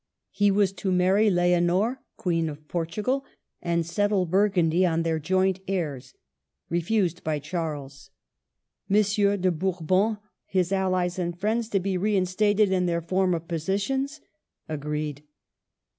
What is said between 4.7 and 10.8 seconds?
on their joint heirs. Refused by Charles. M. de Bourbon, his